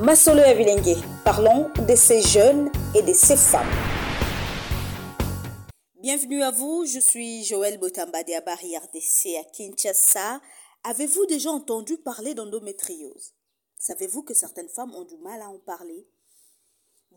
Masolo 0.00 0.40
Avilengue, 0.40 0.96
parlons 1.26 1.68
de 1.86 1.94
ces 1.94 2.22
jeunes 2.22 2.72
et 2.94 3.02
de 3.02 3.12
ces 3.12 3.36
femmes. 3.36 3.68
Bienvenue 6.00 6.42
à 6.42 6.50
vous, 6.50 6.86
je 6.86 6.98
suis 6.98 7.44
Joël 7.44 7.76
Botamba 7.78 8.22
de 8.22 8.32
Abari 8.32 8.78
RDC 8.78 9.36
à 9.38 9.44
Kinshasa. 9.44 10.40
Avez-vous 10.84 11.26
déjà 11.26 11.50
entendu 11.50 11.98
parler 11.98 12.32
d'endométriose? 12.32 13.34
Savez-vous 13.76 14.22
que 14.22 14.32
certaines 14.32 14.70
femmes 14.70 14.94
ont 14.94 15.04
du 15.04 15.18
mal 15.18 15.42
à 15.42 15.50
en 15.50 15.58
parler? 15.58 16.08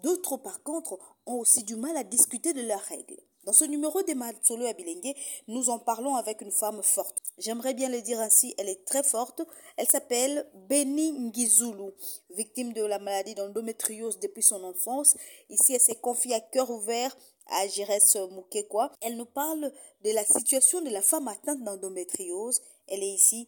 D'autres, 0.03 0.35
par 0.35 0.61
contre, 0.61 0.99
ont 1.25 1.35
aussi 1.35 1.63
du 1.63 1.77
mal 1.77 1.95
à 1.95 2.03
discuter 2.03 2.51
de 2.51 2.63
leurs 2.63 2.81
règles. 2.81 3.21
Dans 3.45 3.51
ce 3.51 3.65
numéro 3.65 4.01
des 4.03 4.15
Matsolo 4.15 4.65
Abilengue, 4.65 5.13
nous 5.49 5.69
en 5.69 5.77
parlons 5.77 6.15
avec 6.15 6.39
une 6.41 6.51
femme 6.51 6.81
forte. 6.81 7.21
J'aimerais 7.37 7.73
bien 7.73 7.89
le 7.89 8.01
dire 8.01 8.21
ainsi, 8.21 8.55
elle 8.57 8.69
est 8.69 8.85
très 8.85 9.03
forte. 9.03 9.41
Elle 9.75 9.87
s'appelle 9.87 10.47
Beni 10.69 11.11
Ngizulu, 11.11 11.91
victime 12.35 12.71
de 12.71 12.83
la 12.83 12.99
maladie 12.99 13.35
d'endométriose 13.35 14.19
depuis 14.19 14.43
son 14.43 14.63
enfance. 14.63 15.15
Ici, 15.49 15.73
elle 15.73 15.81
s'est 15.81 15.95
confiée 15.95 16.35
à 16.35 16.39
cœur 16.39 16.69
ouvert 16.69 17.13
à 17.47 17.67
Gérès 17.67 18.15
Moukekwa. 18.31 18.91
Elle 19.01 19.17
nous 19.17 19.25
parle 19.25 19.71
de 20.05 20.11
la 20.11 20.23
situation 20.23 20.81
de 20.81 20.89
la 20.89 21.01
femme 21.01 21.27
atteinte 21.27 21.63
d'endométriose. 21.63 22.61
Elle 22.87 23.03
est 23.03 23.13
ici 23.13 23.47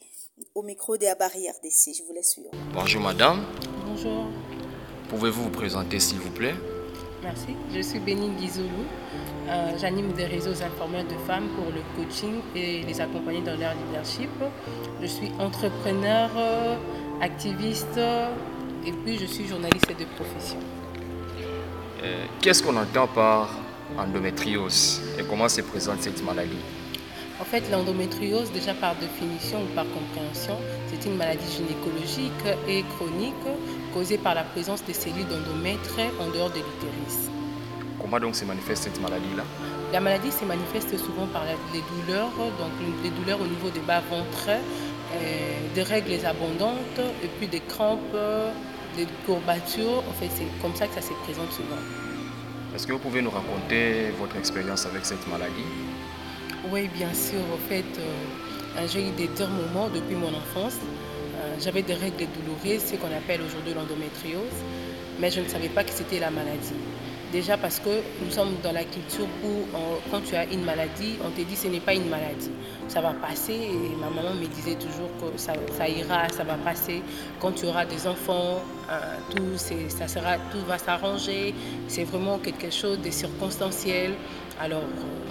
au 0.56 0.64
micro 0.64 0.98
des 0.98 1.08
Abari 1.08 1.50
RDC. 1.50 1.94
Je 1.98 2.04
vous 2.04 2.12
laisse 2.12 2.32
suivre. 2.32 2.52
Bonjour 2.74 3.02
madame, 3.02 3.46
Bonjour, 3.86 4.26
pouvez-vous 5.10 5.44
vous 5.44 5.52
présenter 5.52 6.02
s'il 6.02 6.20
vous 6.20 6.32
plaît? 6.32 6.56
Merci. 7.26 7.56
Je 7.74 7.82
suis 7.82 8.00
Béni 8.00 8.30
Guizoulou. 8.40 8.86
Euh, 9.50 9.72
J'anime 9.80 10.12
des 10.14 10.26
réseaux 10.26 10.62
informels 10.64 11.08
de 11.08 11.18
femmes 11.28 11.48
pour 11.56 11.66
le 11.66 11.82
coaching 11.96 12.36
et 12.56 12.84
les 12.84 13.02
accompagner 13.02 13.42
dans 13.42 13.58
leur 13.58 13.74
leadership. 13.74 14.30
Je 15.02 15.08
suis 15.08 15.32
entrepreneur, 15.40 16.30
euh, 16.38 16.76
activiste 17.22 17.98
euh, 17.98 18.30
et 18.86 18.92
puis 18.92 19.18
je 19.18 19.26
suis 19.26 19.48
journaliste 19.48 19.90
de 19.90 20.06
profession. 20.16 20.58
Euh, 22.04 22.26
Qu'est-ce 22.42 22.62
qu'on 22.64 22.78
entend 22.78 23.08
par 23.08 23.50
endométriose 23.98 25.02
et 25.20 25.24
comment 25.24 25.50
se 25.50 25.62
présente 25.62 26.02
cette 26.02 26.24
maladie? 26.24 26.64
En 27.40 27.44
fait, 27.44 27.64
l'endométriose, 27.70 28.52
déjà 28.54 28.74
par 28.74 28.96
définition 28.96 29.58
ou 29.62 29.76
par 29.76 29.86
compréhension, 29.98 30.58
c'est 30.88 31.06
une 31.06 31.18
maladie 31.18 31.52
gynécologique 31.52 32.32
et 32.68 32.84
chronique 32.96 33.46
causée 33.96 34.18
par 34.18 34.36
la 34.36 34.44
présence 34.44 34.84
des 34.84 34.94
cellules 34.94 35.26
d'endomètre 35.26 35.98
en 36.20 36.28
dehors 36.28 36.50
de 36.50 36.60
l'utérus. 36.68 37.32
Comment 38.02 38.20
donc 38.20 38.36
se 38.36 38.44
manifeste 38.44 38.84
cette 38.84 39.02
maladie-là? 39.02 39.44
La 39.94 40.02
maladie 40.02 40.34
se 40.34 40.44
manifeste 40.44 40.98
souvent 40.98 41.28
par 41.28 41.44
les 41.74 41.84
douleurs, 41.92 42.34
donc 42.60 42.74
les 43.06 43.10
douleurs 43.10 43.40
au 43.40 43.48
niveau 43.48 43.70
des 43.70 43.80
bas-ventre, 43.80 44.50
euh, 44.50 45.74
des 45.74 45.84
règles 45.84 46.26
abondantes 46.26 47.00
et 47.24 47.30
puis 47.38 47.48
des 47.48 47.62
crampes, 47.62 48.02
euh, 48.16 48.52
des 48.98 49.08
courbatures. 49.26 50.04
En 50.10 50.14
fait, 50.20 50.30
c'est 50.36 50.62
comme 50.62 50.76
ça 50.76 50.88
que 50.88 50.96
ça 50.96 51.02
se 51.02 51.14
présente 51.24 51.54
souvent. 51.54 51.84
Est-ce 52.76 52.86
que 52.86 52.92
vous 52.92 53.00
pouvez 53.00 53.22
nous 53.22 53.32
raconter 53.32 54.10
votre 54.20 54.36
expérience 54.36 54.86
avec 54.86 55.06
cette 55.06 55.26
maladie? 55.30 55.72
Oui, 56.70 56.90
bien 56.94 57.14
sûr. 57.14 57.40
En 57.54 57.70
fait, 57.70 57.86
euh, 57.98 58.88
j'ai 58.92 59.08
eu 59.08 59.12
des 59.12 59.30
durs 59.38 59.48
moments 59.48 59.88
depuis 59.88 60.16
mon 60.16 60.34
enfance. 60.36 60.80
J'avais 61.60 61.84
des 61.84 61.94
règles 61.94 62.28
douloureuses, 62.36 62.84
ce 62.84 62.96
qu'on 62.96 63.16
appelle 63.16 63.42
aujourd'hui 63.42 63.74
l'endométriose, 63.74 64.60
mais 65.20 65.32
je 65.32 65.40
ne 65.40 65.48
savais 65.48 65.70
pas 65.70 65.84
que 65.84 65.92
c'était 65.92 66.20
la 66.20 66.30
maladie. 66.30 66.74
Déjà 67.36 67.58
parce 67.58 67.82
que 67.82 67.90
nous 68.24 68.32
sommes 68.32 68.56
dans 68.64 68.72
la 68.72 68.86
culture 68.86 69.28
où 69.44 69.66
quand 70.10 70.22
tu 70.22 70.38
as 70.38 70.46
une 70.46 70.64
maladie, 70.64 71.18
on 71.22 71.30
te 71.32 71.42
dit 71.42 71.58
ce 71.58 71.68
n'est 71.68 71.82
pas 71.82 71.94
une 71.94 72.08
maladie. 72.08 72.50
Ça 72.88 73.02
va 73.02 73.12
passer 73.12 73.52
et 73.52 73.96
ma 74.00 74.10
maman 74.10 74.34
me 74.36 74.46
disait 74.46 74.76
toujours 74.76 75.10
que 75.20 75.38
ça, 75.38 75.54
ira, 75.90 76.30
ça 76.30 76.46
va 76.46 76.54
passer. 76.54 77.02
Quand 77.42 77.52
tu 77.52 77.66
auras 77.66 77.84
des 77.84 78.08
enfants, 78.08 78.62
euh, 78.90 79.18
tout, 79.36 79.58
ça 79.58 80.08
sera, 80.08 80.38
tout 80.50 80.64
va 80.66 80.78
s'arranger. 80.78 81.54
C'est 81.90 82.06
vraiment 82.06 82.38
quelque 82.38 82.72
chose 82.72 83.02
de 83.02 83.12
circonstanciel. 83.12 84.14
Alors, 84.62 84.84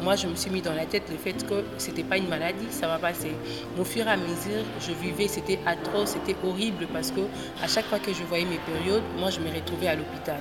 moi, 0.02 0.14
je 0.14 0.26
me 0.26 0.34
suis 0.34 0.50
mis 0.50 0.60
dans 0.60 0.74
la 0.74 0.84
tête 0.84 1.04
le 1.10 1.16
fait 1.16 1.46
que 1.46 1.64
c'était 1.78 2.02
pas 2.02 2.18
une 2.18 2.28
maladie, 2.28 2.66
ça 2.68 2.86
va 2.86 2.98
passer. 2.98 3.32
Au 3.80 3.84
fur 3.84 4.06
et 4.06 4.10
à 4.10 4.18
mesure, 4.18 4.64
je 4.86 4.92
vivais, 4.92 5.26
c'était 5.26 5.58
atroce, 5.64 6.10
c'était 6.10 6.36
horrible 6.46 6.86
parce 6.92 7.10
que 7.10 7.22
à 7.62 7.66
chaque 7.66 7.86
fois 7.86 7.98
que 7.98 8.12
je 8.12 8.24
voyais 8.24 8.44
mes 8.44 8.58
périodes, 8.58 9.04
moi, 9.18 9.30
je 9.30 9.40
me 9.40 9.48
retrouvais 9.48 9.88
à 9.88 9.94
l'hôpital. 9.94 10.40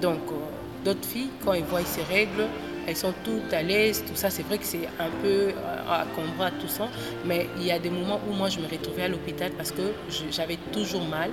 Donc, 0.00 0.20
euh, 0.30 0.63
d'autres 0.84 1.04
filles, 1.06 1.30
quand 1.44 1.54
elles 1.54 1.64
voient 1.64 1.84
ces 1.84 2.02
règles, 2.02 2.46
elles 2.86 2.96
sont 2.96 3.14
toutes 3.24 3.52
à 3.52 3.62
l'aise, 3.62 4.04
tout 4.06 4.16
ça. 4.16 4.30
C'est 4.30 4.42
vrai 4.42 4.58
que 4.58 4.64
c'est 4.64 4.86
un 4.98 5.10
peu 5.22 5.48
euh, 5.48 5.90
à 5.90 6.04
combat, 6.14 6.50
tout 6.50 6.68
ça. 6.68 6.88
Mais 7.24 7.48
il 7.58 7.66
y 7.66 7.70
a 7.72 7.78
des 7.78 7.90
moments 7.90 8.20
où 8.28 8.32
moi, 8.32 8.48
je 8.48 8.58
me 8.60 8.66
retrouvais 8.66 9.02
à 9.02 9.08
l'hôpital 9.08 9.52
parce 9.52 9.72
que 9.72 9.82
j'avais 10.30 10.58
toujours 10.72 11.04
mal. 11.04 11.30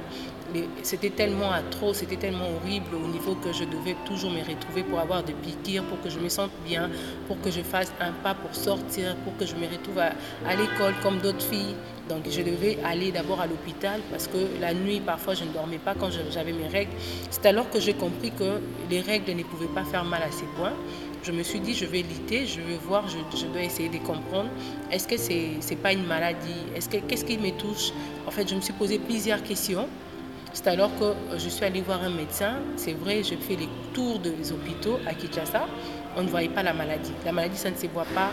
C'était 0.83 1.11
tellement 1.11 1.51
atroce, 1.51 1.97
c'était 1.97 2.17
tellement 2.17 2.49
horrible 2.57 2.93
au 2.95 3.07
niveau 3.07 3.35
que 3.35 3.53
je 3.53 3.63
devais 3.63 3.95
toujours 4.05 4.31
me 4.31 4.39
retrouver 4.39 4.83
pour 4.83 4.99
avoir 4.99 5.23
des 5.23 5.31
piqûres, 5.31 5.85
pour 5.85 6.01
que 6.01 6.09
je 6.09 6.19
me 6.19 6.27
sente 6.27 6.51
bien, 6.65 6.89
pour 7.27 7.39
que 7.39 7.49
je 7.49 7.61
fasse 7.61 7.93
un 8.01 8.11
pas 8.11 8.33
pour 8.33 8.53
sortir, 8.53 9.15
pour 9.23 9.37
que 9.37 9.45
je 9.45 9.55
me 9.55 9.65
retrouve 9.65 9.99
à, 9.99 10.11
à 10.45 10.55
l'école 10.57 10.93
comme 11.01 11.19
d'autres 11.19 11.45
filles. 11.45 11.75
Donc 12.09 12.23
je 12.29 12.41
devais 12.41 12.77
aller 12.83 13.13
d'abord 13.13 13.39
à 13.39 13.47
l'hôpital 13.47 14.01
parce 14.11 14.27
que 14.27 14.59
la 14.59 14.73
nuit, 14.73 14.99
parfois, 14.99 15.33
je 15.33 15.45
ne 15.45 15.53
dormais 15.53 15.77
pas 15.77 15.95
quand 15.97 16.09
j'avais 16.29 16.51
mes 16.51 16.67
règles. 16.67 16.91
C'est 17.29 17.45
alors 17.45 17.69
que 17.69 17.79
j'ai 17.79 17.93
compris 17.93 18.31
que 18.31 18.59
les 18.89 18.99
règles 18.99 19.31
ne 19.33 19.43
pouvaient 19.43 19.73
pas 19.73 19.85
faire 19.85 20.03
mal 20.03 20.21
à 20.21 20.31
ces 20.31 20.45
points. 20.57 20.73
Je 21.23 21.31
me 21.31 21.43
suis 21.43 21.59
dit, 21.59 21.75
je 21.75 21.85
vais 21.85 21.99
lutter, 22.01 22.47
je 22.47 22.61
vais 22.61 22.77
voir, 22.77 23.05
je, 23.07 23.45
dois 23.45 23.61
essayer 23.61 23.89
de 23.89 23.99
comprendre. 23.99 24.49
Est-ce 24.91 25.07
que 25.07 25.17
c'est 25.17 25.51
n'est 25.69 25.75
pas 25.75 25.93
une 25.93 26.05
maladie? 26.05 26.65
Est-ce 26.75 26.89
que 26.89 26.97
Qu'est-ce 26.97 27.25
qui 27.25 27.37
me 27.37 27.51
touche? 27.51 27.91
En 28.25 28.31
fait, 28.31 28.49
je 28.49 28.55
me 28.55 28.61
suis 28.61 28.73
posé 28.73 28.97
plusieurs 28.97 29.43
questions. 29.43 29.87
C'est 30.53 30.67
alors 30.67 30.89
que 30.97 31.03
euh, 31.03 31.37
je 31.37 31.47
suis 31.47 31.63
allée 31.63 31.81
voir 31.81 32.03
un 32.03 32.09
médecin. 32.09 32.55
C'est 32.75 32.93
vrai, 32.93 33.21
j'ai 33.23 33.37
fait 33.37 33.55
les 33.55 33.69
tours 33.93 34.19
des 34.19 34.51
hôpitaux 34.51 34.97
à 35.07 35.13
Kinshasa. 35.13 35.65
On 36.17 36.23
ne 36.23 36.27
voyait 36.27 36.49
pas 36.49 36.63
la 36.63 36.73
maladie. 36.73 37.13
La 37.23 37.31
maladie, 37.31 37.57
ça 37.57 37.69
ne 37.69 37.75
se 37.75 37.87
voit 37.87 38.05
pas 38.15 38.31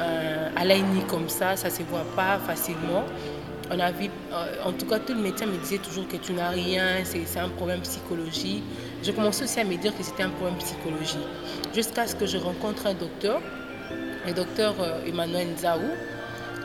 euh, 0.00 0.48
à 0.56 0.64
l'œil 0.64 0.82
comme 1.08 1.28
ça, 1.28 1.56
ça 1.56 1.68
ne 1.68 1.74
se 1.74 1.82
voit 1.82 2.06
pas 2.16 2.38
facilement. 2.38 3.04
On 3.70 3.78
a 3.78 3.92
vu, 3.92 4.10
euh, 4.32 4.46
en 4.64 4.72
tout 4.72 4.86
cas, 4.86 4.98
tout 4.98 5.14
le 5.14 5.20
médecin 5.20 5.46
me 5.46 5.56
disait 5.58 5.78
toujours 5.78 6.08
que 6.08 6.16
tu 6.16 6.32
n'as 6.32 6.50
rien, 6.50 7.04
c'est 7.04 7.38
un 7.38 7.48
problème 7.50 7.80
psychologique. 7.80 8.64
Je 9.04 9.10
commençais 9.12 9.44
aussi 9.44 9.60
à 9.60 9.64
me 9.64 9.76
dire 9.76 9.96
que 9.96 10.02
c'était 10.02 10.22
un 10.22 10.30
problème 10.30 10.56
psychologique. 10.58 11.18
Jusqu'à 11.74 12.06
ce 12.06 12.14
que 12.16 12.26
je 12.26 12.38
rencontre 12.38 12.86
un 12.86 12.94
docteur, 12.94 13.40
le 14.26 14.32
docteur 14.32 14.74
euh, 14.80 15.04
Emmanuel 15.06 15.48
Nzaou. 15.54 15.80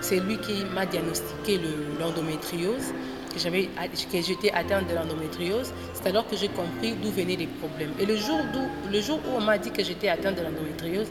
C'est 0.02 0.22
lui 0.22 0.38
qui 0.38 0.64
m'a 0.74 0.86
diagnostiqué 0.86 1.58
le- 1.58 2.00
l'endométriose, 2.00 2.94
que 3.34 4.22
j'étais 4.22 4.50
atteinte 4.54 4.88
de 4.88 4.96
l'endométriose. 4.96 5.74
C'est 5.94 6.08
alors 6.08 6.26
que 6.26 6.38
j'ai 6.38 6.48
compris 6.48 6.94
d'où 6.94 7.12
venaient 7.12 7.36
les 7.36 7.48
problèmes. 7.48 7.92
Et 8.00 8.06
le 8.06 8.16
jour, 8.16 8.40
où 9.28 9.38
on 9.38 9.42
m'a 9.42 9.58
dit 9.58 9.72
que 9.72 9.84
j'étais 9.84 10.08
atteinte 10.08 10.38
de 10.38 10.42
l'endométriose, 10.42 11.08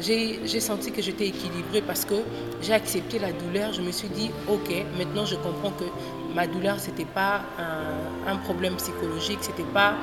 j'ai 0.00 0.38
j'ai 0.44 0.60
senti 0.60 0.92
que 0.92 1.02
j'étais 1.02 1.26
équilibrée 1.26 1.82
parce 1.82 2.04
que 2.04 2.14
j'ai 2.62 2.72
accepté 2.74 3.18
la 3.18 3.32
douleur. 3.32 3.72
Je 3.72 3.82
me 3.82 3.90
suis 3.90 4.08
dit, 4.08 4.30
ok, 4.48 4.70
maintenant 4.96 5.26
je 5.26 5.34
comprends 5.34 5.72
que 5.72 5.86
ma 6.32 6.46
douleur, 6.46 6.78
ce 6.78 6.90
n'était 6.90 7.10
pas 7.20 7.40
un, 7.58 8.30
un 8.32 8.36
problème 8.36 8.76
psychologique, 8.76 9.40
ce 9.42 9.48
n'était 9.48 9.72
pas 9.74 9.94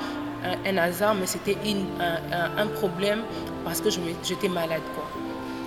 un, 0.46 0.74
un 0.74 0.78
hasard, 0.78 1.16
mais 1.16 1.26
c'était 1.26 1.58
un, 2.58 2.68
problème 2.68 3.22
parce 3.64 3.82
que 3.82 3.90
j'étais 4.24 4.50
malade. 4.50 4.82
Quoi. 4.96 5.08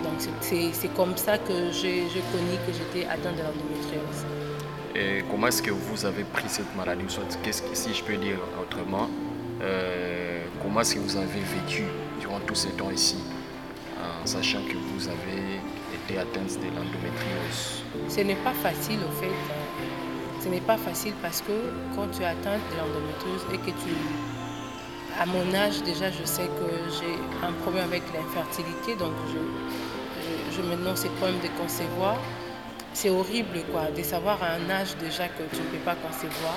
Donc 0.05 0.21
c'est- 0.41 0.95
comme 0.95 1.17
ça 1.17 1.39
que 1.39 1.71
j'ai 1.73 2.05
connu 2.33 2.55
que 2.67 2.73
j'étais 2.73 3.07
atteinte 3.07 3.37
de 3.37 3.43
l'endométriose. 3.43 4.21
Et 4.95 5.23
comment 5.31 5.49
est-ce 5.49 5.63
que 5.63 5.71
vous 5.71 6.05
avez 6.05 6.25
pris 6.25 6.49
cette 6.49 6.75
maladie? 6.77 7.05
Soit, 7.09 7.25
qu'est-ce 7.43 7.63
que- 7.63 7.75
Si 7.75 7.95
je 7.95 8.03
peux 8.03 8.17
dire 8.17 8.39
autrement, 8.61 9.09
euh, 9.63 10.43
comment 10.63 10.81
est-ce 10.81 10.95
que 10.97 11.01
vous 11.01 11.17
avez 11.17 11.41
vécu 11.57 11.85
durant 12.21 12.41
tous 12.41 12.55
ces 12.55 12.71
temps 12.71 12.91
ici, 12.91 13.17
en 14.23 14.27
sachant 14.27 14.61
que 14.71 14.77
vous 14.93 15.09
avez 15.09 15.61
été 15.99 16.19
atteinte 16.19 16.53
de 16.63 16.67
l'endométriose? 16.75 17.83
Ce 18.09 18.21
n'est 18.21 18.37
pas 18.49 18.55
facile 18.55 18.99
au 19.09 19.13
fait. 19.21 19.35
Ce 20.41 20.49
n'est 20.49 20.61
pas 20.61 20.77
facile 20.77 21.15
parce 21.21 21.41
que 21.43 21.53
quand 21.95 22.07
tu 22.13 22.23
es 22.23 22.27
atteinte 22.27 22.63
de 22.71 22.77
l'endométriose 22.79 23.45
et 23.53 23.59
que 23.59 23.71
tu... 23.83 23.93
À 25.21 25.27
mon 25.27 25.53
âge 25.55 25.83
déjà, 25.83 26.11
je 26.11 26.25
sais 26.25 26.47
que 26.47 26.69
j'ai 26.97 27.15
un 27.47 27.53
problème 27.63 27.85
avec 27.85 28.03
l'infertilité, 28.15 28.95
donc 28.97 29.13
je, 29.33 29.39
je, 30.23 30.57
je 30.57 30.63
maintenant 30.63 30.95
ces 30.95 31.09
problèmes 31.09 31.41
de 31.41 31.49
concevoir. 31.61 32.17
C'est 32.95 33.11
horrible 33.11 33.63
quoi, 33.73 33.91
de 33.97 34.03
savoir 34.03 34.43
à 34.43 34.53
un 34.53 34.71
âge 34.71 34.97
déjà 35.01 35.29
que 35.29 35.43
tu 35.55 35.61
ne 35.61 35.67
peux 35.69 35.85
pas 35.85 35.97
concevoir. 35.97 36.55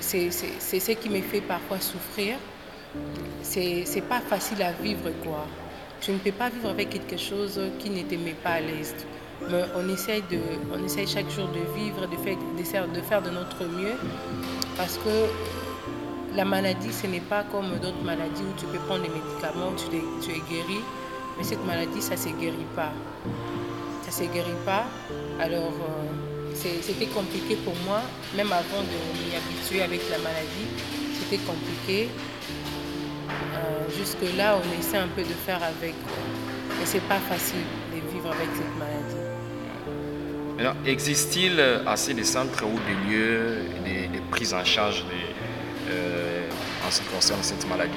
C'est 0.00 0.30
ce 0.30 0.92
qui 0.92 1.08
me 1.08 1.20
fait 1.22 1.40
parfois 1.40 1.80
souffrir. 1.80 2.36
C'est 3.42 4.04
pas 4.08 4.20
facile 4.20 4.62
à 4.62 4.72
vivre 4.72 5.10
quoi. 5.22 5.46
Tu 6.00 6.10
ne 6.12 6.18
peux 6.18 6.32
pas 6.32 6.50
vivre 6.50 6.68
avec 6.70 6.90
quelque 6.90 7.16
chose 7.16 7.58
qui 7.78 7.90
ne 7.90 8.02
te 8.02 8.14
met 8.16 8.34
pas 8.44 8.50
à 8.50 8.60
l'aise. 8.60 8.94
Mais 9.50 9.64
on 9.76 9.88
essaye, 9.92 10.22
de, 10.30 10.38
on 10.74 10.84
essaye 10.84 11.06
chaque 11.06 11.30
jour 11.30 11.48
de 11.48 11.78
vivre, 11.78 12.06
de 12.06 12.16
faire- 12.16 12.88
de 12.88 13.00
faire 13.00 13.22
de 13.22 13.30
notre 13.30 13.64
mieux. 13.64 13.96
Parce 14.76 14.96
que 14.98 15.14
la 16.36 16.44
maladie, 16.44 16.92
ce 16.92 17.06
n'est 17.06 17.20
pas 17.20 17.44
comme 17.50 17.78
d'autres 17.80 18.02
maladies 18.04 18.42
où 18.42 18.54
tu 18.60 18.66
peux 18.66 18.78
prendre 18.86 19.02
des 19.02 19.08
médicaments, 19.08 19.72
tu, 19.76 19.86
es- 19.96 20.02
tu 20.22 20.30
es 20.36 20.42
guéri. 20.50 20.80
Mais 21.38 21.44
cette 21.44 21.64
maladie, 21.66 22.00
ça 22.02 22.12
ne 22.14 22.20
se 22.20 22.28
guérit 22.28 22.66
pas. 22.74 22.92
Ça 24.08 24.22
ne 24.22 24.26
se 24.28 24.32
guérit 24.32 24.60
pas. 24.64 24.84
Alors, 25.40 25.72
euh, 25.72 26.54
c'était 26.54 27.06
compliqué 27.06 27.56
pour 27.64 27.74
moi, 27.86 28.00
même 28.36 28.52
avant 28.52 28.82
de 28.82 28.96
m'y 29.18 29.34
habituer 29.36 29.82
avec 29.82 30.00
la 30.10 30.18
maladie, 30.18 30.68
c'était 31.18 31.42
compliqué. 31.44 32.08
Euh, 33.28 33.90
Jusque-là, 33.98 34.58
on 34.62 34.80
essaie 34.80 34.98
un 34.98 35.08
peu 35.08 35.22
de 35.22 35.34
faire 35.46 35.62
avec, 35.62 35.94
mais 36.78 36.84
c'est 36.86 37.02
pas 37.08 37.18
facile 37.30 37.64
de 37.92 38.00
vivre 38.12 38.28
avec 38.28 38.48
cette 38.54 38.76
maladie. 38.78 39.22
Existe-t-il 40.86 41.60
assez 41.86 42.14
de 42.14 42.22
centres 42.22 42.64
ou 42.64 42.78
des 42.88 43.10
lieux 43.10 43.58
de, 43.84 44.16
de 44.16 44.20
prise 44.30 44.54
en 44.54 44.64
charge 44.64 45.04
de, 45.04 45.10
euh, 45.88 46.48
en 46.86 46.90
ce 46.90 47.00
qui 47.00 47.06
concerne 47.08 47.42
cette 47.42 47.68
maladie 47.68 47.92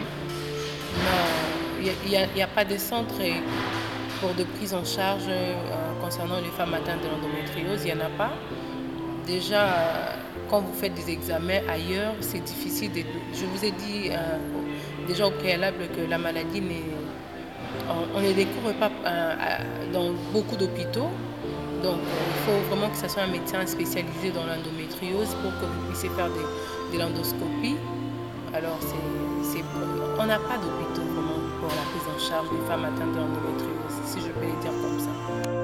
Non, 0.96 1.82
il 1.82 2.20
n'y 2.36 2.42
a, 2.42 2.48
pas 2.48 2.66
de 2.66 2.78
centre 2.78 3.16
pour 4.20 4.34
de 4.34 4.44
prise 4.44 4.74
en 4.74 4.84
charge 4.84 5.24
euh, 5.28 5.54
concernant 6.02 6.40
les 6.42 6.50
femmes 6.50 6.74
atteintes 6.74 7.02
de 7.02 7.08
l'endométriose, 7.08 7.86
il 7.86 7.94
n'y 7.96 8.02
en 8.02 8.06
a 8.06 8.10
pas. 8.10 8.32
Déjà, 9.26 9.68
quand 10.50 10.62
vous 10.62 10.74
faites 10.74 10.94
des 10.96 11.12
examens 11.12 11.62
ailleurs, 11.70 12.14
c'est 12.22 12.44
difficile. 12.44 12.92
De, 12.92 13.02
je 13.34 13.46
vous 13.46 13.64
ai 13.66 13.72
dit 13.72 14.10
euh, 14.10 14.38
déjà 15.08 15.28
au 15.28 15.32
préalable 15.32 15.88
que 15.96 16.10
la 16.10 16.18
maladie, 16.18 16.64
on, 17.90 18.18
on 18.18 18.22
ne 18.22 18.34
découvre 18.34 18.74
pas 18.74 18.92
dans 19.94 20.12
beaucoup 20.34 20.56
d'hôpitaux. 20.56 21.10
Donc, 21.84 22.00
il 22.04 22.40
faut 22.46 22.60
vraiment 22.70 22.90
que 22.90 22.98
ce 22.98 23.08
soit 23.08 23.24
un 23.24 23.28
médecin 23.28 23.66
spécialisé 23.66 24.32
dans 24.32 24.46
l'endométriose 24.46 25.36
pour 25.42 25.52
que 25.60 25.66
vous 25.66 25.88
puissiez 25.88 26.10
faire 26.10 26.30
de 26.30 26.98
l'endoscopie. 26.98 27.78
Alors, 28.54 28.80
c'est, 28.82 29.64
on 30.20 30.26
n'a 30.26 30.40
pas 30.40 30.58
vraiment 30.58 31.40
pour 31.60 31.70
la 31.70 31.84
prise 31.92 32.08
en 32.14 32.20
charge 32.20 32.50
des 32.50 32.68
femmes 32.68 32.86
atteintes 32.86 33.14
de 33.14 33.20
l'endométriose, 33.20 33.96
si 34.06 34.20
je 34.20 34.28
peux 34.28 34.46
le 34.46 34.62
dire 34.62 34.72
comme 34.82 35.00
ça. 35.00 35.59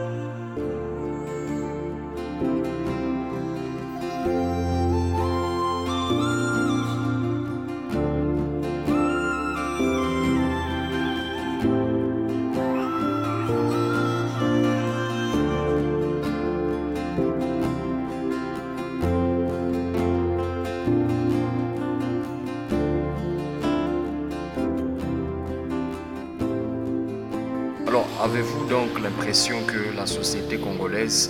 Alors, 27.87 28.07
avez-vous 28.23 28.65
donc 28.65 28.99
l'impression 28.99 29.61
que 29.63 29.95
la 29.95 30.07
société 30.07 30.57
congolaise 30.57 31.29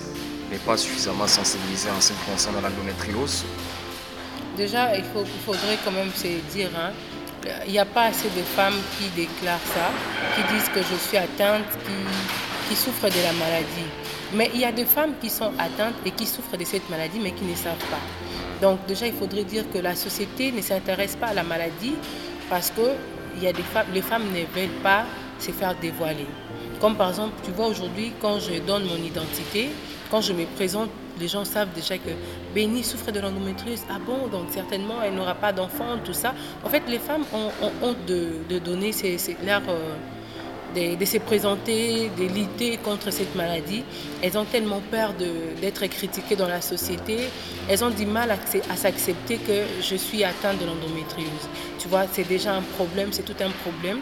n'est 0.50 0.58
pas 0.58 0.78
suffisamment 0.78 1.26
sensibilisée 1.26 1.90
en 1.90 2.00
ce 2.00 2.12
qui 2.14 2.30
concerne 2.30 2.56
l'endométriose 2.62 3.44
Déjà, 4.56 4.96
il, 4.96 5.04
faudrait 5.04 5.76
quand 5.84 5.90
même 5.90 6.10
se 6.14 6.28
dire, 6.50 6.70
hein, 6.74 6.92
il 7.66 7.72
n'y 7.72 7.78
a 7.78 7.84
pas 7.84 8.04
assez 8.04 8.28
de 8.28 8.42
femmes 8.42 8.80
qui 8.98 9.08
déclarent 9.10 9.60
ça, 9.74 9.90
qui 10.34 10.54
disent 10.54 10.70
que 10.70 10.80
je 10.80 10.96
suis 10.96 11.18
atteinte, 11.18 11.66
qui, 12.70 12.74
souffrent 12.74 13.10
de 13.10 13.22
la 13.22 13.32
maladie. 13.34 13.90
Mais 14.34 14.50
il 14.54 14.60
y 14.60 14.64
a 14.64 14.72
des 14.72 14.86
femmes 14.86 15.12
qui 15.20 15.28
sont 15.28 15.52
atteintes 15.58 15.94
et 16.06 16.10
qui 16.10 16.24
souffrent 16.24 16.56
de 16.56 16.64
cette 16.64 16.88
maladie, 16.88 17.20
mais 17.22 17.32
qui 17.32 17.44
ne 17.44 17.54
savent 17.54 17.86
pas. 17.90 18.00
Donc 18.62 18.78
déjà, 18.86 19.06
il 19.06 19.12
faudrait 19.12 19.44
dire 19.44 19.64
que 19.70 19.78
la 19.78 19.94
société 19.94 20.52
ne 20.52 20.62
s'intéresse 20.62 21.16
pas 21.16 21.26
à 21.28 21.34
la 21.34 21.44
maladie 21.44 21.94
parce 22.48 22.70
que 22.70 22.96
les 23.42 24.02
femmes 24.02 24.24
ne 24.32 24.58
veulent 24.58 24.80
pas 24.82 25.04
se 25.38 25.50
faire 25.50 25.74
dévoiler. 25.80 26.26
Comme 26.80 26.96
par 26.96 27.10
exemple, 27.10 27.34
tu 27.44 27.50
vois 27.52 27.68
aujourd'hui, 27.68 28.12
quand 28.20 28.38
je 28.38 28.60
donne 28.60 28.84
mon 28.84 28.96
identité, 28.96 29.70
quand 30.10 30.20
je 30.20 30.32
me 30.32 30.44
présente, 30.56 30.90
les 31.18 31.28
gens 31.28 31.44
savent 31.44 31.72
déjà 31.74 31.96
que 31.96 32.10
Béni 32.54 32.84
souffre 32.84 33.10
de 33.10 33.20
l'endométriose. 33.20 33.82
Ah 33.90 33.98
bon, 34.04 34.28
donc 34.28 34.48
certainement 34.50 34.96
elle 35.02 35.14
n'aura 35.14 35.34
pas 35.34 35.52
d'enfant, 35.52 35.96
tout 36.04 36.12
ça. 36.12 36.34
En 36.64 36.68
fait, 36.68 36.82
les 36.88 36.98
femmes 36.98 37.24
ont, 37.32 37.50
ont 37.64 37.72
honte 37.82 38.04
de, 38.06 38.58
donner 38.58 38.90
leur, 39.44 39.62
euh, 39.68 39.94
de, 40.76 41.04
se 41.04 41.18
présenter, 41.18 42.10
de 42.18 42.24
lutter 42.24 42.76
contre 42.76 43.10
cette 43.10 43.34
maladie. 43.34 43.82
Elles 44.22 44.36
ont 44.36 44.44
tellement 44.44 44.82
peur 44.90 45.14
d'être 45.60 45.86
critiquées 45.86 46.36
dans 46.36 46.48
la 46.48 46.60
société. 46.60 47.18
Elles 47.68 47.82
ont 47.82 47.90
du 47.90 48.06
mal 48.06 48.30
à 48.30 48.76
s'accepter 48.76 49.36
que 49.36 49.62
je 49.80 49.96
suis 49.96 50.22
atteinte 50.22 50.60
de 50.60 50.66
l'endométriose. 50.66 51.48
Tu 51.78 51.88
vois, 51.88 52.04
c'est 52.12 52.26
déjà 52.26 52.54
un 52.54 52.62
problème, 52.62 53.08
c'est 53.12 53.22
tout 53.22 53.40
un 53.40 53.50
problème. 53.50 53.98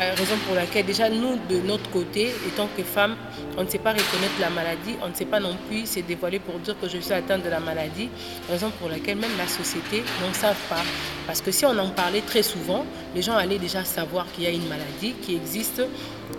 Euh, 0.00 0.14
raison 0.16 0.36
pour 0.46 0.54
laquelle, 0.54 0.86
déjà, 0.86 1.08
nous, 1.08 1.36
de 1.48 1.60
notre 1.60 1.88
côté, 1.90 2.32
étant 2.46 2.68
que 2.76 2.82
femmes, 2.82 3.16
on 3.56 3.64
ne 3.64 3.68
sait 3.68 3.78
pas 3.78 3.90
reconnaître 3.90 4.38
la 4.40 4.50
maladie, 4.50 4.96
on 5.02 5.08
ne 5.08 5.14
sait 5.14 5.24
pas 5.24 5.40
non 5.40 5.56
plus 5.68 5.86
se 5.86 6.00
dévoiler 6.00 6.38
pour 6.38 6.58
dire 6.60 6.76
que 6.80 6.88
je 6.88 6.98
suis 6.98 7.12
atteinte 7.12 7.44
de 7.44 7.50
la 7.50 7.60
maladie. 7.60 8.08
Raison 8.48 8.70
pour 8.78 8.88
laquelle 8.88 9.18
même 9.18 9.36
la 9.38 9.46
société 9.46 10.02
n'en 10.22 10.32
savent 10.32 10.56
pas. 10.68 10.82
Parce 11.26 11.40
que 11.40 11.50
si 11.50 11.64
on 11.64 11.76
en 11.78 11.88
parlait 11.88 12.20
très 12.20 12.42
souvent, 12.42 12.84
les 13.14 13.22
gens 13.22 13.36
allaient 13.36 13.58
déjà 13.58 13.84
savoir 13.84 14.26
qu'il 14.32 14.44
y 14.44 14.46
a 14.46 14.50
une 14.50 14.68
maladie 14.68 15.14
qui 15.22 15.34
existe. 15.34 15.82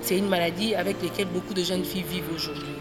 C'est 0.02 0.18
une 0.18 0.30
maladie 0.30 0.76
avec 0.76 1.02
laquelle 1.02 1.28
beaucoup 1.28 1.54
de 1.54 1.64
jeunes 1.64 1.84
filles 1.84 2.04
vivent 2.04 2.34
aujourd'hui. 2.34 2.76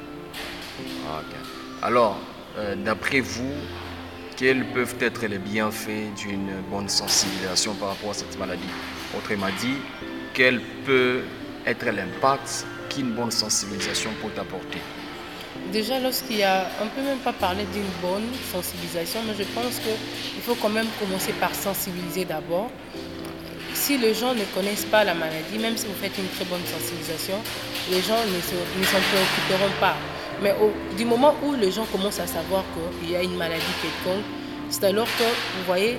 Alors, 1.83 2.19
euh, 2.59 2.75
d'après 2.77 3.21
vous, 3.21 3.53
quels 4.37 4.65
peuvent 4.73 4.97
être 5.01 5.27
les 5.27 5.39
bienfaits 5.39 6.15
d'une 6.17 6.51
bonne 6.71 6.89
sensibilisation 6.89 7.75
par 7.75 7.91
rapport 7.91 8.11
à 8.11 8.15
cette 8.15 8.39
maladie? 8.39 8.63
Autrement 9.17 9.49
dit, 9.61 9.77
quel 10.33 10.61
peut 10.85 11.23
être 11.67 11.87
l'impact 11.87 12.67
qu'une 12.91 13.13
bonne 13.13 13.31
sensibilisation 13.31 14.11
peut 14.23 14.41
apporter? 14.41 14.81
Déjà, 15.73 16.01
lorsqu'il 16.01 16.39
y 16.39 16.43
a, 16.43 16.67
on 16.81 16.85
ne 16.87 16.91
peut 16.91 17.03
même 17.03 17.19
pas 17.19 17.33
parler 17.33 17.65
d'une 17.73 17.83
bonne 18.03 18.29
sensibilisation, 18.53 19.21
mais 19.27 19.35
je 19.39 19.45
pense 19.55 19.79
qu'il 19.79 20.43
faut 20.43 20.57
quand 20.57 20.69
même 20.69 20.89
commencer 20.99 21.33
par 21.33 21.55
sensibiliser 21.55 22.25
d'abord. 22.25 22.71
Si 23.85 23.99
les 23.99 24.15
gens 24.15 24.33
ne 24.35 24.45
connaissent 24.55 24.87
pas 24.87 25.05
la 25.05 25.13
maladie, 25.15 25.59
même 25.61 25.77
si 25.77 25.87
vous 25.87 25.99
faites 26.01 26.17
une 26.17 26.29
très 26.37 26.47
bonne 26.47 26.65
sensibilisation, 26.75 27.37
les 27.91 28.01
gens 28.09 28.21
ne 28.35 28.41
se- 28.49 28.79
ne 28.81 28.85
s'en 28.93 29.03
préoccuperont 29.11 29.75
pas. 29.79 29.97
Mais 30.43 30.55
du 30.97 31.05
moment 31.05 31.35
où 31.45 31.53
les 31.55 31.71
gens 31.71 31.85
commencent 31.93 32.19
à 32.21 32.27
savoir 32.27 32.65
qu'il 33.01 33.11
y 33.11 33.17
a 33.17 33.23
une 33.23 33.37
maladie 33.37 33.75
quelconque, 33.83 34.25
c'est 34.71 34.85
alors 34.85 35.07
que, 35.19 35.25
vous 35.25 35.65
voyez, 35.67 35.99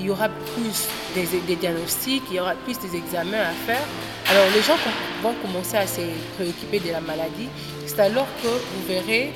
il 0.00 0.06
y 0.06 0.10
aura 0.10 0.28
plus 0.54 0.78
des, 1.14 1.26
des 1.46 1.56
diagnostics, 1.56 2.24
il 2.30 2.36
y 2.36 2.40
aura 2.40 2.54
plus 2.64 2.76
des 2.80 2.96
examens 2.96 3.44
à 3.52 3.54
faire. 3.66 3.84
Alors 4.30 4.46
les 4.56 4.62
gens 4.62 4.76
vont 5.22 5.34
commencer 5.42 5.76
à 5.76 5.86
se 5.86 6.00
préoccuper 6.36 6.80
de 6.80 6.90
la 6.90 7.00
maladie. 7.00 7.48
C'est 7.86 8.00
alors 8.00 8.26
que 8.42 8.48
vous 8.48 8.82
verrez 8.88 9.32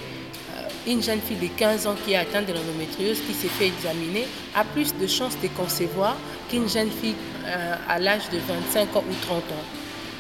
une 0.86 1.02
jeune 1.02 1.20
fille 1.20 1.36
de 1.36 1.48
15 1.48 1.86
ans 1.86 1.94
qui 2.04 2.12
est 2.12 2.16
atteinte 2.16 2.46
de 2.46 2.52
l'endométriose, 2.52 3.20
qui 3.20 3.34
s'est 3.34 3.48
fait 3.48 3.66
examiner, 3.66 4.26
a 4.54 4.64
plus 4.64 4.94
de 4.96 5.06
chances 5.06 5.36
de 5.40 5.48
concevoir 5.48 6.16
qu'une 6.48 6.68
jeune 6.68 6.90
fille 6.90 7.16
euh, 7.44 7.74
à 7.88 7.98
l'âge 7.98 8.30
de 8.30 8.38
25 8.38 8.96
ans 8.96 9.04
ou 9.08 9.14
30 9.22 9.38
ans. 9.38 9.64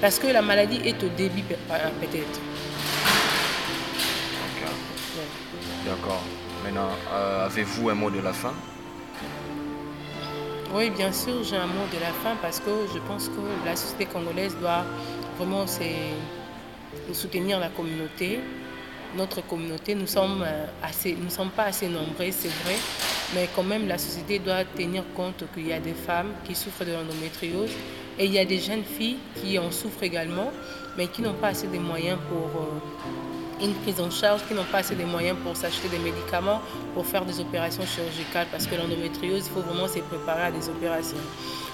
Parce 0.00 0.18
que 0.18 0.26
la 0.26 0.42
maladie 0.42 0.80
est 0.84 1.02
au 1.02 1.08
début 1.08 1.42
euh, 1.70 1.88
peut-être. 2.00 2.40
D'accord. 5.86 6.22
Maintenant, 6.64 6.88
euh, 7.12 7.46
avez-vous 7.46 7.90
un 7.90 7.94
mot 7.94 8.10
de 8.10 8.18
la 8.20 8.32
fin? 8.32 8.52
Oui, 10.74 10.90
bien 10.90 11.12
sûr, 11.12 11.44
j'ai 11.44 11.56
un 11.56 11.66
mot 11.66 11.86
de 11.94 12.00
la 12.00 12.12
fin 12.24 12.34
parce 12.42 12.58
que 12.58 12.70
je 12.92 12.98
pense 13.06 13.28
que 13.28 13.64
la 13.64 13.76
société 13.76 14.06
congolaise 14.06 14.56
doit 14.60 14.84
vraiment 15.38 15.64
soutenir 17.12 17.60
la 17.60 17.68
communauté. 17.68 18.40
Notre 19.16 19.40
communauté, 19.46 19.94
nous 19.94 20.06
sommes 20.06 20.42
euh, 20.42 20.66
assez, 20.82 21.16
nous 21.20 21.30
sommes 21.30 21.50
pas 21.50 21.64
assez 21.64 21.88
nombreux, 21.88 22.30
c'est 22.30 22.48
vrai, 22.64 22.76
mais 23.34 23.48
quand 23.54 23.62
même 23.62 23.86
la 23.86 23.98
société 23.98 24.38
doit 24.38 24.64
tenir 24.64 25.04
compte 25.14 25.44
qu'il 25.54 25.66
y 25.66 25.72
a 25.72 25.80
des 25.80 25.94
femmes 25.94 26.32
qui 26.44 26.54
souffrent 26.54 26.84
de 26.84 26.92
l'endométriose 26.92 27.70
et 28.18 28.24
il 28.24 28.32
y 28.32 28.38
a 28.38 28.44
des 28.44 28.58
jeunes 28.58 28.84
filles 28.84 29.18
qui 29.36 29.58
en 29.58 29.70
souffrent 29.70 30.02
également, 30.02 30.50
mais 30.96 31.06
qui 31.06 31.22
n'ont 31.22 31.34
pas 31.34 31.48
assez 31.48 31.66
de 31.66 31.78
moyens 31.78 32.18
pour 32.28 32.62
euh, 32.62 33.35
une 33.62 33.74
prise 33.74 34.00
en 34.00 34.10
charge, 34.10 34.42
qui 34.46 34.54
n'ont 34.54 34.64
pas 34.64 34.78
assez 34.78 34.94
de 34.94 35.04
moyens 35.04 35.36
pour 35.42 35.56
s'acheter 35.56 35.88
des 35.88 35.98
médicaments, 35.98 36.60
pour 36.94 37.06
faire 37.06 37.24
des 37.24 37.40
opérations 37.40 37.84
chirurgicales, 37.84 38.46
parce 38.50 38.66
que 38.66 38.74
l'endométriose, 38.74 39.46
il 39.46 39.52
faut 39.52 39.60
vraiment 39.60 39.88
se 39.88 39.98
préparer 40.00 40.42
à 40.42 40.50
des 40.50 40.68
opérations. 40.68 41.16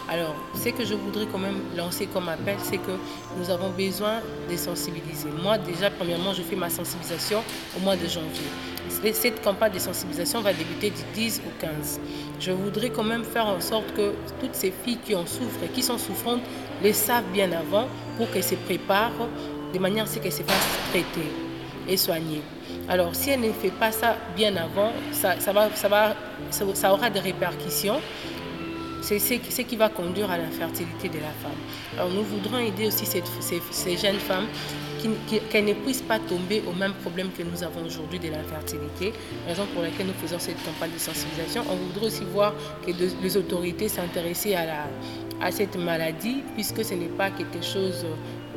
Alors, 0.09 0.35
ce 0.55 0.69
que 0.71 0.85
je 0.85 0.95
voudrais 0.95 1.27
quand 1.27 1.39
même 1.39 1.61
lancer 1.77 2.07
comme 2.07 2.29
appel, 2.29 2.57
c'est 2.63 2.79
que 2.79 2.93
nous 3.39 3.51
avons 3.51 3.71
besoin 3.71 4.21
de 4.51 4.57
sensibiliser. 4.57 5.29
Moi, 5.43 5.59
déjà, 5.59 5.91
premièrement, 5.91 6.33
je 6.35 6.43
fais 6.43 6.57
ma 6.57 6.71
sensibilisation 6.71 7.43
au 7.77 7.81
mois 7.81 7.97
de 7.97 8.07
janvier. 8.07 9.13
Cette 9.15 9.43
campagne 9.43 9.73
de 9.73 9.79
sensibilisation 9.79 10.41
va 10.41 10.53
débuter 10.53 10.91
du 10.91 11.03
10 11.15 11.43
au 11.47 11.61
15. 11.61 12.01
Je 12.41 12.51
voudrais 12.51 12.91
quand 12.91 13.05
même 13.05 13.25
faire 13.25 13.47
en 13.47 13.61
sorte 13.61 13.95
que 13.95 14.13
toutes 14.41 14.55
ces 14.55 14.73
filles 14.85 14.99
qui 15.05 15.15
en 15.15 15.25
souffrent 15.25 15.63
et 15.65 15.69
qui 15.69 15.83
sont 15.83 15.99
souffrantes 15.99 16.43
les 16.83 16.93
savent 16.93 17.31
bien 17.33 17.51
avant 17.53 17.87
pour 18.17 18.31
qu'elles 18.31 18.45
se 18.45 18.57
préparent 18.57 19.29
de 19.73 19.79
manière 19.79 20.05
à 20.05 20.09
ce 20.09 20.19
qu'elles 20.19 20.33
se 20.33 20.43
fassent 20.43 20.79
traiter 20.91 21.52
et 21.93 21.97
soigner. 21.97 22.43
Alors, 22.89 23.15
si 23.15 23.31
elle 23.31 23.41
ne 23.41 23.53
fait 23.53 23.71
pas 23.71 23.93
ça 23.93 24.17
bien 24.35 24.57
avant, 24.57 24.93
ça, 25.13 25.35
va, 25.53 25.71
ça, 25.75 25.89
va, 25.89 26.15
ça, 26.51 26.93
aura 26.93 27.11
des 27.11 27.21
répercussions 27.21 28.01
c'est 29.03 29.19
ce 29.19 29.63
qui 29.63 29.77
va 29.77 29.89
conduire 29.89 30.31
à 30.31 30.39
l'infertilité 30.39 31.09
de 31.09 31.17
la 31.19 31.33
femme. 31.43 31.59
Alors 31.97 32.09
nous 32.11 32.23
voudrons 32.23 32.59
aider 32.59 32.87
aussi 32.87 33.05
ces, 33.05 33.97
jeunes 33.97 34.21
femmes 34.21 34.47
qu'elles 35.51 35.65
ne 35.65 35.75
puissent 35.75 36.03
pas 36.03 36.21
tomber 36.21 36.63
au 36.69 36.73
même 36.73 36.93
problème 36.95 37.29
que 37.37 37.43
nous 37.43 37.65
avons 37.65 37.85
aujourd'hui 37.85 38.21
de 38.21 38.29
l'infertilité, 38.29 39.13
raison 39.47 39.67
pour 39.75 39.83
laquelle 39.83 40.07
nous 40.07 40.13
faisons 40.25 40.39
cette 40.39 40.63
campagne 40.65 40.93
de 40.93 40.99
sensibilisation. 40.99 41.65
On 41.69 41.75
voudrait 41.75 42.07
aussi 42.07 42.25
voir 42.33 42.55
que 42.87 42.93
les 42.93 43.37
autorités 43.37 43.89
s'intéressent 43.89 44.55
à, 44.55 45.45
à 45.45 45.51
cette 45.51 45.77
maladie, 45.77 46.43
puisque 46.55 46.85
ce 46.85 46.95
n'est 46.95 47.07
pas 47.07 47.31
quelque 47.31 47.61
chose 47.61 48.07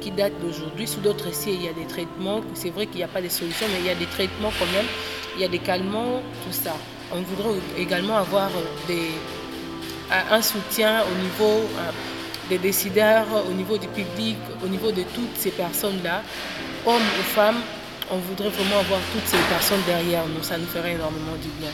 qui 0.01 0.11
date 0.11 0.33
d'aujourd'hui. 0.41 0.87
Sous 0.87 0.99
d'autres 0.99 1.27
essais, 1.27 1.53
il 1.53 1.63
y 1.63 1.67
a 1.67 1.73
des 1.73 1.85
traitements. 1.85 2.41
C'est 2.53 2.69
vrai 2.69 2.87
qu'il 2.87 2.97
n'y 2.97 3.03
a 3.03 3.07
pas 3.07 3.21
de 3.21 3.29
solutions, 3.29 3.67
mais 3.71 3.79
il 3.79 3.85
y 3.85 3.89
a 3.89 3.95
des 3.95 4.05
traitements 4.05 4.51
quand 4.59 4.71
même. 4.71 4.85
Il 5.35 5.41
y 5.41 5.45
a 5.45 5.47
des 5.47 5.59
calmants, 5.59 6.21
tout 6.45 6.53
ça. 6.53 6.75
On 7.13 7.21
voudrait 7.21 7.59
également 7.77 8.17
avoir 8.17 8.49
des, 8.87 9.09
un 10.31 10.41
soutien 10.41 11.01
au 11.03 11.23
niveau 11.23 11.59
euh, 11.77 11.91
des 12.49 12.57
décideurs, 12.57 13.25
au 13.49 13.53
niveau 13.53 13.77
du 13.77 13.87
public, 13.87 14.37
au 14.63 14.67
niveau 14.67 14.91
de 14.91 15.03
toutes 15.13 15.35
ces 15.35 15.51
personnes-là, 15.51 16.21
hommes 16.85 17.09
ou 17.19 17.23
femmes. 17.23 17.61
On 18.11 18.17
voudrait 18.17 18.49
vraiment 18.49 18.79
avoir 18.79 18.99
toutes 19.13 19.25
ces 19.25 19.37
personnes 19.49 19.81
derrière 19.87 20.27
nous. 20.27 20.43
Ça 20.43 20.57
nous 20.57 20.67
ferait 20.67 20.93
énormément 20.93 21.35
du 21.41 21.49
bien. 21.59 21.71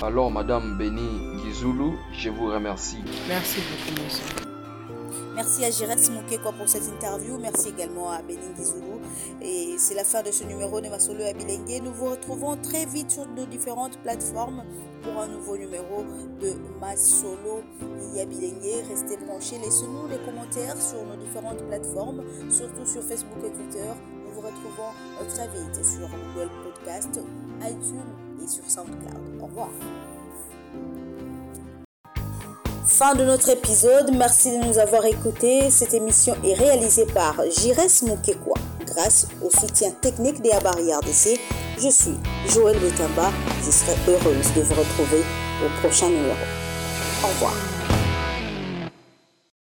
Alors, 0.00 0.30
Madame 0.30 0.78
Béni 0.78 1.42
Gizoulou, 1.44 1.98
je 2.12 2.30
vous 2.30 2.46
remercie. 2.46 3.02
Merci 3.28 3.60
beaucoup, 3.60 4.04
monsieur. 4.04 4.47
Merci 5.38 5.64
à 5.64 5.70
Jirès 5.70 6.10
Moukekwa 6.10 6.50
pour 6.50 6.68
cette 6.68 6.88
interview. 6.88 7.38
Merci 7.38 7.68
également 7.68 8.10
à 8.10 8.22
Bénin 8.22 8.52
Gizoulou. 8.56 8.98
Et 9.40 9.76
c'est 9.78 9.94
la 9.94 10.02
fin 10.02 10.20
de 10.24 10.32
ce 10.32 10.42
numéro 10.42 10.80
de 10.80 10.88
Masolo 10.88 11.22
à. 11.22 11.80
Nous 11.80 11.92
vous 11.92 12.06
retrouvons 12.06 12.56
très 12.56 12.86
vite 12.86 13.12
sur 13.12 13.24
nos 13.24 13.46
différentes 13.46 13.98
plateformes 13.98 14.64
pour 15.00 15.22
un 15.22 15.28
nouveau 15.28 15.56
numéro 15.56 16.02
de 16.40 16.54
Masolo 16.80 17.62
Yabilengue. 18.16 18.84
Restez 18.90 19.16
branchés. 19.18 19.58
Laissez-nous 19.62 20.08
des 20.08 20.18
commentaires 20.24 20.82
sur 20.82 21.04
nos 21.04 21.14
différentes 21.24 21.62
plateformes, 21.68 22.24
surtout 22.50 22.84
sur 22.84 23.04
Facebook 23.04 23.38
et 23.46 23.52
Twitter. 23.52 23.86
Nous 24.26 24.34
vous 24.34 24.40
retrouvons 24.40 24.90
très 25.28 25.46
vite 25.46 25.84
sur 25.84 26.08
Google 26.08 26.50
Podcast, 26.64 27.20
iTunes 27.62 28.42
et 28.42 28.48
sur 28.48 28.68
SoundCloud. 28.68 29.40
Au 29.40 29.46
revoir. 29.46 29.68
Fin 32.88 33.14
de 33.14 33.22
notre 33.22 33.50
épisode, 33.50 34.10
merci 34.14 34.50
de 34.50 34.64
nous 34.64 34.78
avoir 34.78 35.04
écoutés. 35.04 35.70
Cette 35.70 35.92
émission 35.92 36.34
est 36.42 36.54
réalisée 36.54 37.04
par 37.04 37.34
Jires 37.50 37.76
Moukekwa 38.02 38.56
grâce 38.86 39.28
au 39.44 39.50
soutien 39.50 39.90
technique 39.90 40.40
des 40.40 40.50
Abari 40.52 40.92
RDC. 40.94 41.38
Je 41.76 41.90
suis 41.90 42.16
Joël 42.48 42.78
Betamba. 42.78 43.30
Je 43.62 43.70
serai 43.70 43.94
heureuse 44.08 44.54
de 44.54 44.62
vous 44.62 44.74
retrouver 44.74 45.22
au 45.64 45.80
prochain 45.80 46.08
numéro. 46.08 46.34
Au 47.22 47.26
revoir. 47.26 47.77